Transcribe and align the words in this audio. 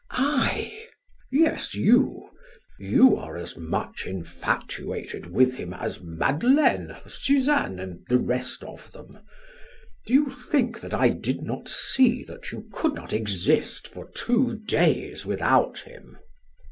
"I?" 0.09 0.87
"Yes, 1.29 1.75
you. 1.75 2.31
You 2.79 3.17
are 3.17 3.37
as 3.37 3.55
much 3.55 4.07
infatuated 4.07 5.27
with 5.27 5.57
him 5.57 5.75
as 5.75 6.01
Madeleine, 6.01 6.97
Suzanne, 7.05 7.77
and 7.77 8.03
the 8.09 8.17
rest 8.17 8.63
of 8.63 8.91
them. 8.93 9.19
Do 10.07 10.13
you 10.15 10.31
think 10.31 10.79
that 10.79 10.95
I 10.95 11.09
did 11.09 11.43
not 11.43 11.69
see 11.69 12.23
that 12.23 12.51
you 12.51 12.67
could 12.73 12.95
not 12.95 13.13
exist 13.13 13.87
for 13.89 14.09
two 14.15 14.57
days 14.65 15.23
without 15.23 15.81
him?" 15.81 16.17